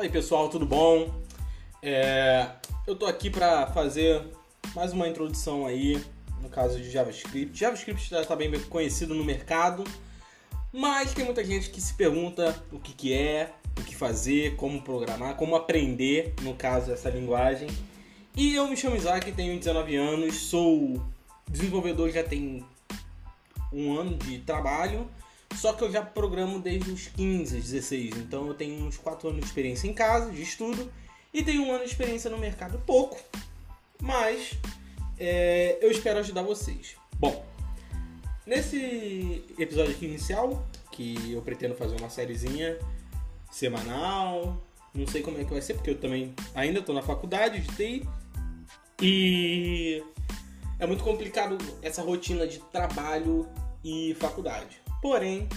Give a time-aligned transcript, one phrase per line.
[0.00, 1.14] Fala aí pessoal, tudo bom?
[1.82, 2.52] É,
[2.86, 4.24] eu tô aqui para fazer
[4.74, 6.02] mais uma introdução aí,
[6.40, 7.54] no caso de JavaScript.
[7.54, 9.84] JavaScript já está bem conhecido no mercado,
[10.72, 14.80] mas tem muita gente que se pergunta o que, que é, o que fazer, como
[14.80, 17.68] programar, como aprender, no caso, essa linguagem.
[18.34, 20.98] E eu me chamo Isaac, tenho 19 anos, sou
[21.46, 22.64] desenvolvedor já tem
[23.70, 25.06] um ano de trabalho
[25.54, 29.40] só que eu já programo desde os 15, 16, então eu tenho uns 4 anos
[29.40, 30.90] de experiência em casa, de estudo,
[31.32, 33.18] e tenho um ano de experiência no mercado pouco,
[34.00, 34.52] mas
[35.18, 36.96] é, eu espero ajudar vocês.
[37.18, 37.44] Bom,
[38.46, 42.78] nesse episódio aqui inicial, que eu pretendo fazer uma sériezinha
[43.50, 44.62] semanal,
[44.94, 47.76] não sei como é que vai ser, porque eu também ainda estou na faculdade de
[47.76, 48.08] TI,
[49.02, 50.02] e
[50.78, 53.48] é muito complicado essa rotina de trabalho
[53.82, 54.80] e faculdade.
[55.00, 55.48] Porém,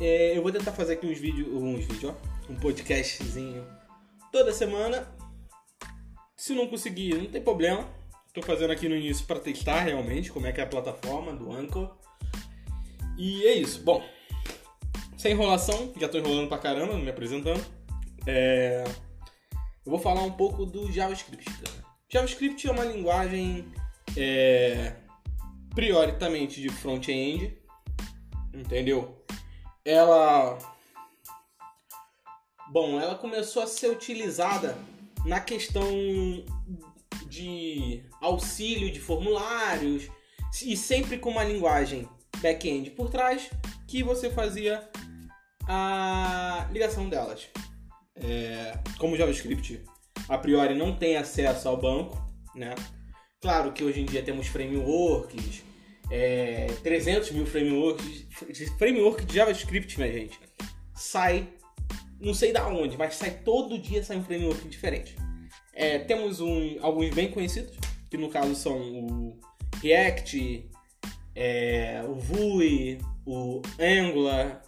[0.00, 3.66] é, eu vou tentar fazer aqui uns vídeos, uns vídeos, ó, um podcastzinho
[4.30, 5.08] toda semana.
[6.36, 7.88] Se não conseguir, não tem problema.
[8.32, 11.50] Tô fazendo aqui no início para testar realmente como é que é a plataforma do
[11.50, 11.96] Anchor.
[13.16, 13.82] E é isso.
[13.82, 14.04] Bom,
[15.16, 17.64] sem enrolação, já tô enrolando pra caramba, me apresentando.
[18.24, 18.84] É...
[19.84, 21.50] Eu vou falar um pouco do JavaScript.
[22.08, 23.72] JavaScript é uma linguagem
[24.16, 24.94] é...
[25.74, 27.57] prioritamente de front-end
[28.52, 29.24] entendeu?
[29.84, 30.58] Ela.
[32.70, 34.76] Bom, ela começou a ser utilizada
[35.24, 35.86] na questão
[37.26, 40.08] de auxílio de formulários
[40.62, 42.08] e sempre com uma linguagem
[42.40, 43.50] back-end por trás
[43.86, 44.88] que você fazia
[45.66, 47.48] a ligação delas.
[48.16, 49.82] É, como JavaScript
[50.28, 52.20] a priori não tem acesso ao banco,
[52.54, 52.74] né?
[53.40, 55.62] Claro que hoje em dia temos frameworks,
[56.10, 58.26] é, 300 mil frameworks,
[58.78, 60.38] framework de JavaScript, minha gente,
[60.94, 61.48] sai,
[62.20, 65.16] não sei da onde, mas sai todo dia sai um framework diferente.
[65.74, 67.76] É, temos um, alguns bem conhecidos,
[68.10, 69.40] que no caso são o
[69.82, 70.68] React,
[71.34, 74.62] é, o Vue, o Angular,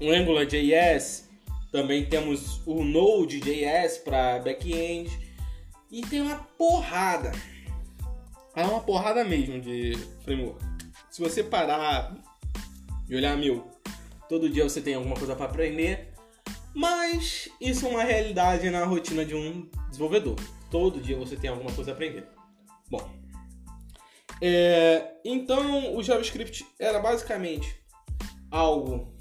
[0.00, 1.28] o AngularJS,
[1.70, 5.10] também temos o Node.js para back-end.
[5.90, 7.32] E tem uma porrada
[8.56, 10.64] é uma porrada mesmo de framework.
[11.10, 12.14] Se você parar
[13.08, 13.68] e olhar, meu,
[14.28, 16.12] todo dia você tem alguma coisa para aprender,
[16.74, 20.36] mas isso é uma realidade na rotina de um desenvolvedor.
[20.70, 22.26] Todo dia você tem alguma coisa a aprender.
[22.90, 23.08] Bom,
[24.40, 27.76] é, então o JavaScript era basicamente
[28.50, 29.14] algo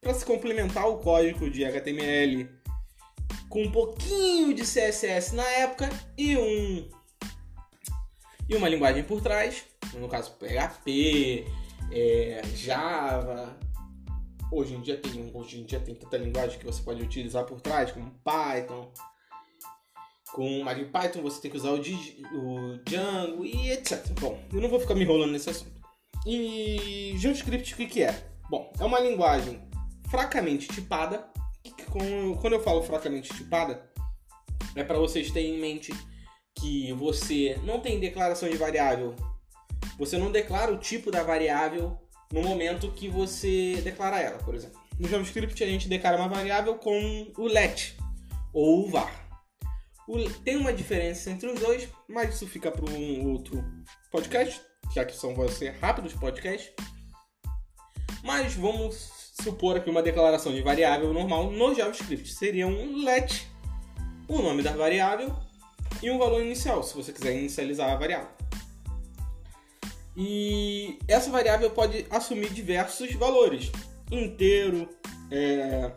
[0.00, 2.48] para se complementar o código de HTML
[3.48, 6.88] com um pouquinho de CSS na época e um
[8.52, 9.64] e uma linguagem por trás,
[9.94, 11.46] no caso PHP,
[11.90, 13.56] é, Java.
[14.50, 17.62] Hoje em dia tem hoje em dia tem tanta linguagem que você pode utilizar por
[17.62, 18.92] trás, como Python.
[20.32, 24.06] Com em Python você tem que usar o, o Django e etc.
[24.20, 25.72] Bom, eu não vou ficar me enrolando nesse assunto.
[26.26, 28.12] E JavaScript o que, que é?
[28.50, 29.62] Bom, é uma linguagem
[30.10, 31.26] fracamente tipada.
[32.40, 33.90] Quando eu falo fracamente tipada,
[34.76, 35.92] é para vocês terem em mente
[36.54, 39.14] que você não tem declaração de variável,
[39.98, 41.98] você não declara o tipo da variável
[42.32, 44.80] no momento que você declara ela, por exemplo.
[44.98, 47.96] No JavaScript a gente declara uma variável com o let
[48.52, 49.22] ou o var.
[50.08, 53.64] O, tem uma diferença entre os dois, mas isso fica para um outro
[54.10, 54.60] podcast,
[54.94, 56.72] já que são vão ser rápidos podcasts.
[58.22, 62.32] Mas vamos supor aqui uma declaração de variável normal no JavaScript.
[62.32, 63.46] Seria um let,
[64.28, 65.34] o nome da variável
[66.02, 68.28] e um valor inicial, se você quiser inicializar a variável.
[70.16, 73.70] E essa variável pode assumir diversos valores,
[74.10, 74.88] inteiro,
[75.30, 75.92] é,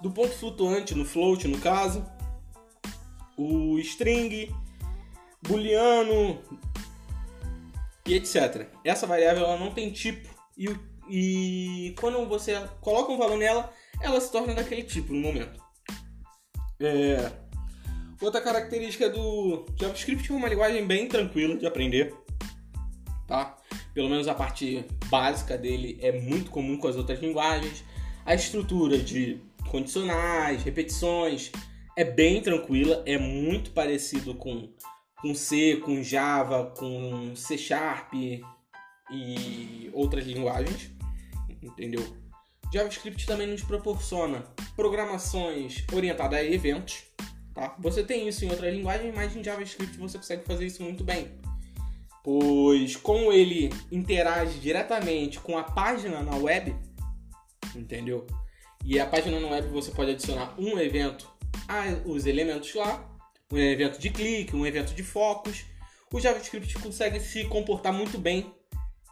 [0.00, 2.04] do ponto flutuante no float no caso,
[3.36, 4.54] o string,
[5.42, 6.40] booleano
[8.06, 8.68] e etc.
[8.84, 10.68] Essa variável ela não tem tipo e,
[11.08, 15.60] e quando você coloca um valor nela, ela se torna daquele tipo no momento.
[16.78, 17.32] É,
[18.20, 22.14] Outra característica do JavaScript é uma linguagem bem tranquila de aprender,
[23.26, 23.56] tá?
[23.94, 27.82] Pelo menos a parte básica dele é muito comum com as outras linguagens.
[28.26, 29.40] A estrutura de
[29.70, 31.50] condicionais, repetições
[31.96, 34.70] é bem tranquila, é muito parecido com,
[35.22, 38.12] com C, com Java, com C Sharp
[39.10, 40.90] e outras linguagens,
[41.62, 42.04] entendeu?
[42.72, 44.44] JavaScript também nos proporciona
[44.76, 47.09] programações orientadas a eventos,
[47.60, 47.76] Tá?
[47.78, 51.30] Você tem isso em outras linguagens, mas em JavaScript você consegue fazer isso muito bem.
[52.24, 56.74] Pois como ele interage diretamente com a página na web,
[57.76, 58.26] entendeu?
[58.82, 61.30] E a página no web você pode adicionar um evento
[62.06, 63.06] os elementos lá,
[63.52, 65.66] um evento de clique, um evento de focos.
[66.10, 68.54] O JavaScript consegue se comportar muito bem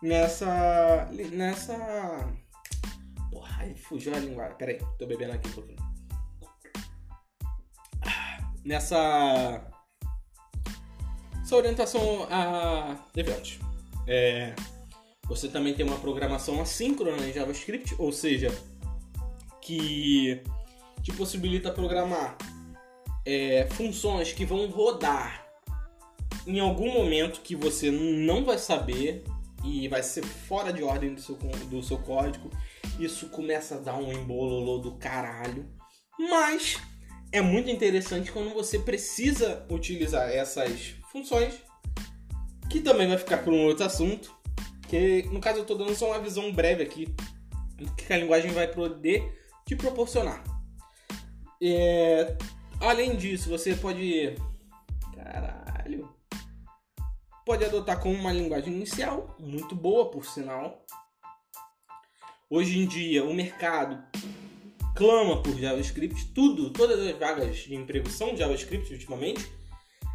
[0.00, 1.10] nessa.
[1.32, 2.32] nessa.
[3.32, 4.56] Porra, fugiu a linguagem.
[4.56, 5.85] Pera aí, tô bebendo aqui um pouquinho.
[8.66, 9.64] Nessa.
[11.40, 13.60] Essa orientação a eventos.
[14.08, 14.56] É,
[15.28, 18.48] você também tem uma programação assíncrona em JavaScript, ou seja,
[19.62, 20.42] que
[21.00, 22.36] te possibilita programar
[23.24, 25.46] é, funções que vão rodar
[26.44, 29.22] em algum momento que você não vai saber
[29.64, 31.36] e vai ser fora de ordem do seu,
[31.70, 32.50] do seu código.
[32.98, 35.68] Isso começa a dar um embololô do caralho.
[36.18, 36.80] Mas
[37.32, 41.54] é muito interessante quando você precisa utilizar essas funções,
[42.70, 44.34] que também vai ficar por um outro assunto.
[44.88, 47.06] Que no caso eu estou dando só uma visão breve aqui
[47.76, 49.36] do que a linguagem vai poder
[49.66, 50.42] te proporcionar.
[51.60, 52.36] É,
[52.80, 54.34] além disso, você pode.
[55.14, 56.14] Caralho.
[57.44, 60.84] Pode adotar como uma linguagem inicial, muito boa por sinal.
[62.48, 64.02] Hoje em dia, o mercado
[64.96, 69.46] clama por JavaScript, tudo, todas as vagas de emprego são JavaScript ultimamente.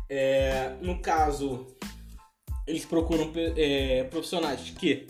[0.10, 1.68] É, no caso,
[2.68, 5.08] eles procuram é, profissionais que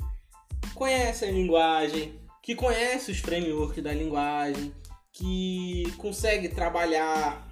[0.76, 4.74] conhecem a linguagem, que conhecem os frameworks da linguagem,
[5.14, 7.48] que consegue trabalhar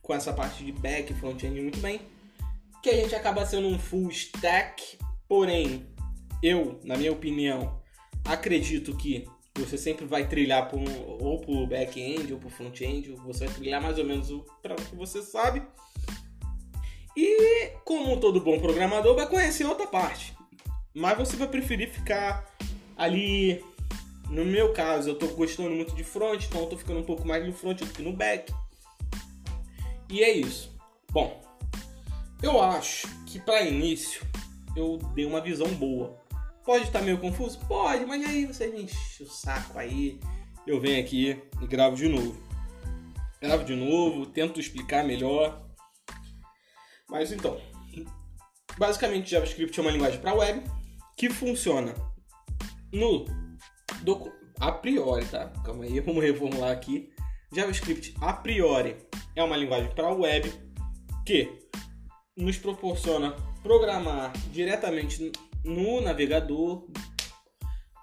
[0.00, 2.00] com essa parte de back front-end muito bem,
[2.82, 4.98] que a gente acaba sendo um full stack,
[5.28, 5.86] porém,
[6.42, 7.78] eu, na minha opinião,
[8.24, 10.80] acredito que você sempre vai trilhar por
[11.20, 14.28] ou por back-end ou por front-end, você vai trilhar mais ou menos
[14.62, 15.62] para o que você sabe.
[17.16, 20.36] E como todo bom programador vai conhecer outra parte.
[20.94, 22.48] Mas você vai preferir ficar
[22.96, 23.62] ali
[24.30, 27.26] no meu caso, eu tô gostando muito de front, então eu tô ficando um pouco
[27.26, 28.52] mais no front do que no back.
[30.10, 30.76] E é isso.
[31.10, 31.40] Bom,
[32.42, 34.22] eu acho que para início
[34.76, 36.17] eu dei uma visão boa.
[36.68, 37.58] Pode estar meio confuso?
[37.60, 40.20] Pode, mas aí você me enche o saco aí.
[40.66, 42.38] Eu venho aqui e gravo de novo.
[43.40, 45.66] Gravo de novo, tento explicar melhor.
[47.08, 47.58] Mas então,
[48.76, 50.62] basicamente JavaScript é uma linguagem para web
[51.16, 51.94] que funciona
[52.92, 53.24] no
[54.60, 55.48] a priori, tá?
[55.64, 57.08] Calma aí, vamos reformular aqui.
[57.50, 58.94] JavaScript a priori
[59.34, 60.52] é uma linguagem para web
[61.24, 61.50] que
[62.36, 65.32] nos proporciona programar diretamente
[65.68, 66.88] no navegador.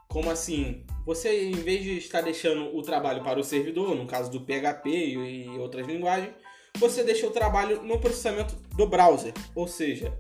[0.08, 0.86] Como assim?
[1.06, 4.90] Você, em vez de estar deixando o trabalho para o servidor, no caso do PHP
[4.90, 6.34] e outras linguagens,
[6.78, 9.34] você deixa o trabalho no processamento do browser.
[9.54, 10.18] Ou seja,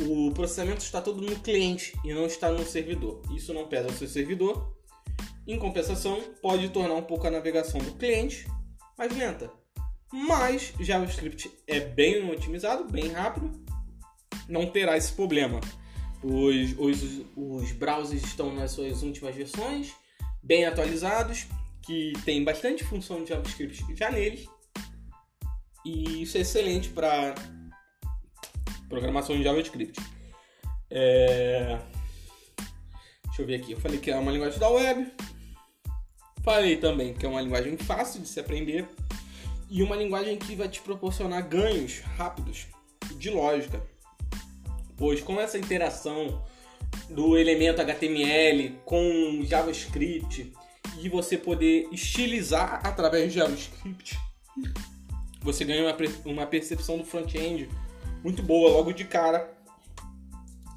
[0.00, 3.22] o processamento está todo no cliente e não está no servidor.
[3.34, 4.74] Isso não pesa o seu servidor
[5.46, 8.46] em compensação, pode tornar um pouco a navegação do cliente
[8.98, 9.50] mais lenta.
[10.12, 13.52] Mas JavaScript é bem otimizado, bem rápido,
[14.48, 15.60] não terá esse problema.
[16.22, 19.92] Os, os, os browsers estão nas suas últimas versões,
[20.42, 21.46] bem atualizados,
[21.82, 24.46] que tem bastante função de JavaScript já neles.
[25.84, 27.34] E isso é excelente para
[28.88, 30.00] programação de JavaScript.
[30.90, 31.78] É...
[33.26, 33.72] Deixa eu ver aqui.
[33.72, 35.12] Eu falei que é uma linguagem da web,
[36.46, 38.88] Falei também que é uma linguagem fácil de se aprender
[39.68, 42.68] e uma linguagem que vai te proporcionar ganhos rápidos
[43.18, 43.82] de lógica.
[44.96, 46.44] Pois com essa interação
[47.10, 50.52] do elemento HTML com JavaScript
[51.00, 54.18] e você poder estilizar através de JavaScript,
[55.40, 57.68] você ganha uma, uma percepção do front-end
[58.22, 59.54] muito boa logo de cara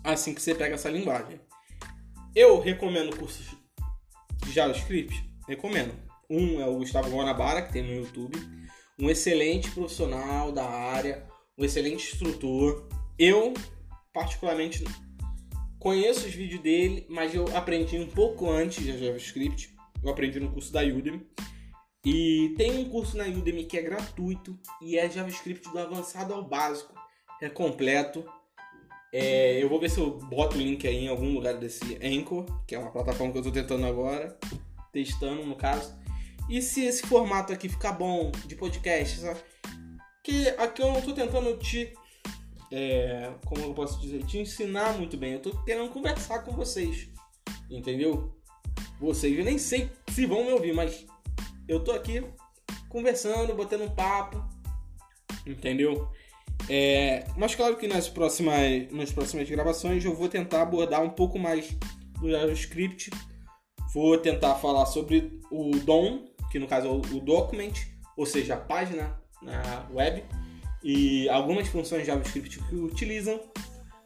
[0.03, 1.39] assim que você pega essa linguagem.
[2.35, 3.47] Eu recomendo cursos
[4.43, 5.93] de JavaScript recomendo.
[6.29, 8.37] Um é o Gustavo Guanabara, que tem no YouTube,
[8.99, 11.25] um excelente profissional da área,
[11.57, 12.87] um excelente instrutor.
[13.17, 13.53] Eu,
[14.19, 14.83] particularmente,
[15.79, 19.73] conheço os vídeos dele, mas eu aprendi um pouco antes de JavaScript.
[20.03, 21.25] Eu aprendi no curso da Udemy.
[22.03, 26.43] E tem um curso na Udemy que é gratuito e é JavaScript do avançado ao
[26.43, 26.93] básico.
[27.41, 28.25] É completo.
[29.13, 32.45] É, eu vou ver se eu boto o link aí em algum lugar desse Anchor,
[32.67, 34.37] que é uma plataforma que eu estou tentando agora
[34.91, 35.97] testando no caso.
[36.49, 39.39] E se esse formato aqui ficar bom de podcast, sabe?
[40.25, 41.93] Que aqui eu não tô tentando te.
[42.71, 44.23] É, como eu posso dizer?
[44.25, 45.33] Te ensinar muito bem.
[45.33, 47.09] Eu tô querendo conversar com vocês.
[47.69, 48.35] Entendeu?
[48.99, 51.05] Vocês, eu nem sei se vão me ouvir, mas
[51.67, 52.23] eu tô aqui
[52.89, 54.43] conversando, botando um papo.
[55.45, 56.09] Entendeu?
[56.69, 61.39] É, mas claro que nas próximas, nas próximas gravações eu vou tentar abordar um pouco
[61.39, 61.75] mais
[62.19, 63.09] do JavaScript
[63.91, 67.73] Vou tentar falar sobre o DOM, que no caso é o document,
[68.15, 70.23] ou seja, a página na web,
[70.83, 73.39] e algumas funções JavaScript que utilizam.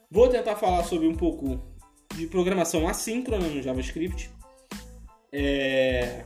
[0.09, 1.61] Vou tentar falar sobre um pouco
[2.15, 4.29] de programação assíncrona no JavaScript.
[5.31, 6.25] É...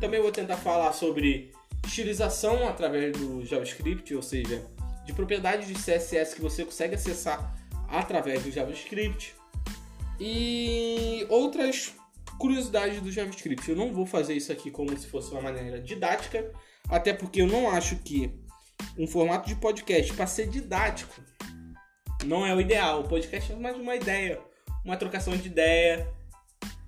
[0.00, 1.52] Também vou tentar falar sobre
[1.86, 4.64] estilização através do JavaScript, ou seja,
[5.04, 7.54] de propriedades de CSS que você consegue acessar
[7.88, 9.34] através do JavaScript
[10.18, 11.94] e outras
[12.38, 13.68] curiosidades do JavaScript.
[13.68, 16.50] Eu não vou fazer isso aqui como se fosse uma maneira didática,
[16.88, 18.32] até porque eu não acho que
[18.98, 21.20] um formato de podcast para ser didático
[22.24, 23.00] não é o ideal.
[23.00, 24.40] O podcast é mais uma ideia,
[24.84, 26.08] uma trocação de ideia.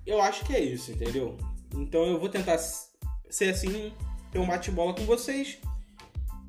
[0.05, 1.37] Eu acho que é isso, entendeu?
[1.75, 3.93] Então eu vou tentar ser assim,
[4.31, 5.59] ter um bate-bola com vocês.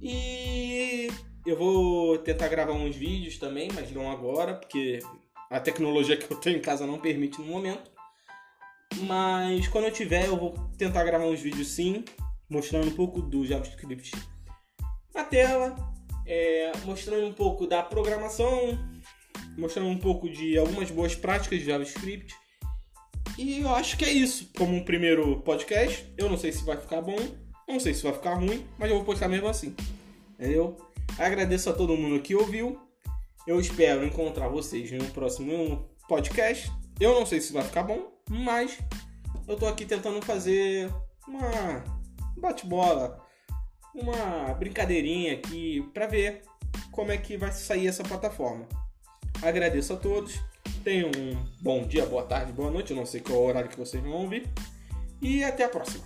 [0.01, 1.09] E
[1.45, 5.01] eu vou tentar gravar uns vídeos também, mas não agora, porque
[5.51, 7.91] a tecnologia que eu tenho em casa não permite no momento.
[9.01, 12.05] Mas quando eu tiver, eu vou tentar gravar uns vídeos sim,
[12.49, 14.13] mostrando um pouco do JavaScript
[15.19, 15.75] na tela,
[16.25, 18.79] é, mostrando um pouco da programação,
[19.57, 22.33] mostrando um pouco de algumas boas práticas de JavaScript.
[23.37, 26.13] E eu acho que é isso como um primeiro podcast.
[26.17, 27.19] Eu não sei se vai ficar bom,
[27.67, 29.75] não sei se vai ficar ruim, mas eu vou postar mesmo assim.
[30.35, 30.77] Entendeu?
[31.19, 32.81] Agradeço a todo mundo que ouviu.
[33.45, 36.71] Eu espero encontrar vocês no próximo podcast.
[37.01, 38.79] Eu não sei se vai ficar bom, mas
[39.49, 40.89] eu tô aqui tentando fazer
[41.27, 41.83] uma
[42.37, 43.28] bate-bola,
[44.01, 46.43] uma brincadeirinha aqui para ver
[46.91, 48.67] como é que vai sair essa plataforma.
[49.43, 50.41] Agradeço a todos.
[50.83, 52.91] Tenham um bom dia, boa tarde, boa noite.
[52.91, 54.49] Eu não sei qual é o horário que vocês vão ouvir.
[55.21, 56.05] E até a próxima.